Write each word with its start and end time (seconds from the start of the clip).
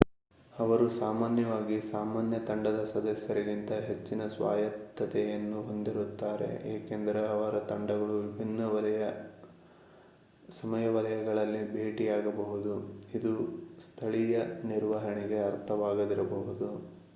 ಅವರು 0.53 0.89
ಸಾಮಾನ್ಯವಾಗಿ 0.89 1.81
ಸಾಮಾನ್ಯ 1.81 2.39
ತಂಡದ 2.39 2.83
ಸದಸ್ಯರಿಗಿಂತ 2.83 3.71
ಹೆಚ್ಚಿನ 3.81 4.27
ಸ್ವಾಯತ್ತತೆಯನ್ನು 4.27 5.61
ಹೊಂದಿರುತ್ತಾರೆ 5.61 6.49
ಏಕೆಂದರೆ 6.73 7.25
ಅವರ 7.27 7.59
ತಂಡಗಳು 7.63 8.15
ವಿಭಿನ್ನ 8.19 8.61
ಸಮಯ 10.61 10.87
ವಲಯಗಳಲ್ಲಿ 10.87 11.71
ಭೇಟಿಯಾಗಬಹುದು 11.71 12.73
ಇದು 13.15 13.33
ಸ್ಥಳೀಯ 13.85 14.37
ನಿರ್ವಹಣೆಗೆ 14.65 15.39
ಅರ್ಥವಾಗದಿರಬಹುದು 15.41 16.69